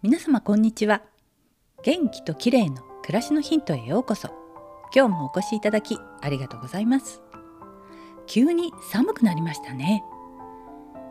[0.00, 1.02] 皆様こんにちは。
[1.82, 4.28] 元気と綺麗の暮らしのヒントへようこそ。
[4.94, 7.20] 今日もお越しいただきありがとうございます。
[8.28, 10.04] 急に寒くなりましたね。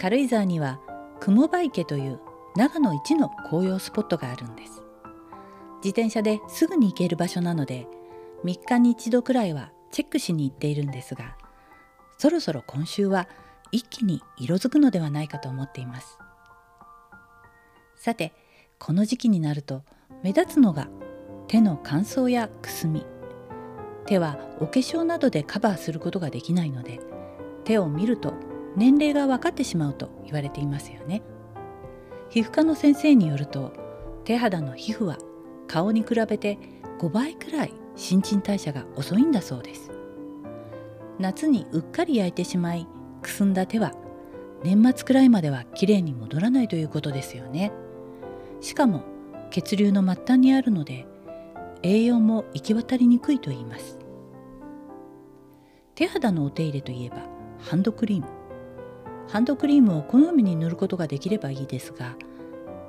[0.00, 0.80] 軽井沢には
[1.20, 2.20] 雲場池という
[2.56, 4.82] 長野一の紅葉スポットがあるんです。
[5.84, 7.86] 自転車ですぐに行ける場所なので
[8.44, 11.36] 3日に1度くらいはチェックしに行っているんですが
[12.16, 13.28] そろそろ今週は
[13.72, 16.18] 一気に色づくのではないかと思っています。
[17.96, 18.32] さて
[18.80, 19.84] この時期になると
[20.22, 20.88] 目立つのが
[21.48, 23.04] 手の乾燥やくすみ。
[24.06, 26.98] 手はお化粧などでカバーすることができないので
[27.64, 28.32] 手を見ると
[28.76, 31.22] 年齢が分かってしまうと言われていますよね。
[32.30, 33.74] 皮膚科の先生によると
[34.24, 35.18] 手肌の皮膚は
[35.68, 36.58] 顔に比べて
[37.00, 39.90] 5倍くらい新陳代謝が遅いんだそうです。
[41.18, 42.88] 夏にうっかり焼いてしまい
[43.20, 43.92] くすんだ手は
[44.64, 47.72] 年末くらいまではきれいに戻らないということですよね。
[48.60, 49.02] しかも
[49.50, 51.06] 血流の末端にあるので
[51.82, 53.98] 栄養も行き渡りにくいと言います。
[55.94, 57.26] 手肌のお手入れといえば
[57.58, 58.26] ハンドクリーム。
[59.28, 62.16] ハンドクリームを好みに塗ることができればいいですが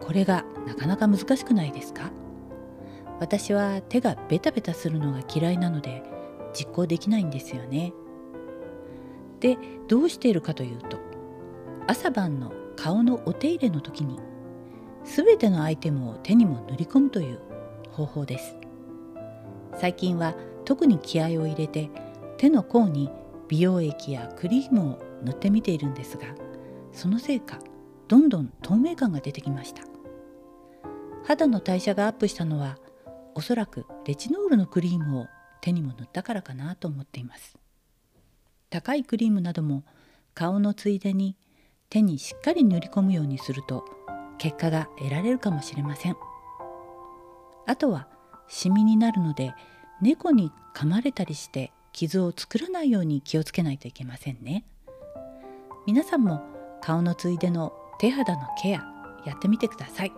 [0.00, 2.10] これがなかなか難しくないですか？
[3.18, 6.02] 私は手がベタベタするのが嫌いなので
[6.52, 7.92] 実行できないんですよね。
[9.40, 10.98] でどうしているかというと
[11.86, 14.18] 朝晩の顔のお手入れの時に
[15.14, 17.40] 全てのアイテムを手にも塗り込むという
[17.92, 18.56] 方法です。
[19.78, 21.90] 最近は特に気合を入れて
[22.38, 23.10] 手の甲に
[23.48, 26.26] 美容液やクリームを塗ってみているんですが
[26.92, 27.58] そのせいか
[28.08, 29.82] どんどん透明感が出てきました。
[31.24, 32.78] 肌の代謝がアップしたのは
[33.34, 35.26] おそらくレチノールのクリームを
[35.60, 37.56] 手にも塗ったからかなと思っています。
[38.70, 39.84] 高いクリームなども
[40.34, 41.36] 顔のついでに
[41.90, 43.84] 手にしっかり塗り込むようにすると
[44.38, 46.16] 結果が得られるかもしれません。
[47.66, 48.08] あとは
[48.48, 49.54] シミになるので
[50.00, 54.64] 猫に噛まれたりして傷を作らないように気をつけないといけませんね。
[55.86, 56.42] 皆さんも
[56.82, 58.84] 顔のついでの手肌のケア
[59.24, 60.12] やってみてください。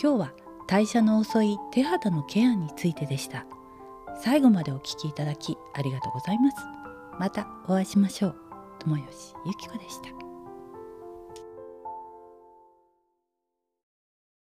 [0.00, 0.32] 今日は
[0.66, 3.46] 代謝の遅い手肌のケアについてでした。
[4.20, 6.56] 最後までお聴きいただきありがとうございます。
[7.18, 8.36] またお会いしましょう。
[8.80, 10.27] 友吉ゆき子でした。